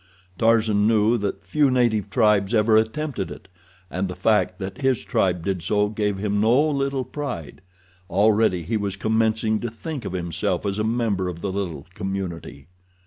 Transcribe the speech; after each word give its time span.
Tarzan 0.39 0.87
knew 0.87 1.15
that 1.19 1.43
few 1.45 1.69
native 1.69 2.09
tribes 2.09 2.55
ever 2.55 2.75
attempted 2.75 3.29
it, 3.29 3.47
and 3.91 4.07
the 4.07 4.15
fact 4.15 4.57
that 4.57 4.81
his 4.81 5.03
tribe 5.03 5.45
did 5.45 5.61
so 5.61 5.89
gave 5.89 6.17
him 6.17 6.41
no 6.41 6.67
little 6.71 7.03
pride—already 7.05 8.63
he 8.63 8.77
was 8.77 8.95
commencing 8.95 9.59
to 9.59 9.69
think 9.69 10.03
of 10.03 10.13
himself 10.13 10.65
as 10.65 10.79
a 10.79 10.83
member 10.83 11.27
of 11.27 11.41
the 11.41 11.51
little 11.51 11.85
community. 11.93 12.65